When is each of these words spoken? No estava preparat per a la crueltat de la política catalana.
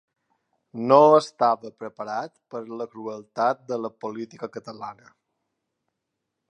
No 0.91 0.95
estava 1.17 1.71
preparat 1.83 2.33
per 2.55 2.63
a 2.63 2.79
la 2.81 2.89
crueltat 2.95 3.63
de 3.73 3.81
la 3.87 3.93
política 4.05 4.53
catalana. 4.57 5.17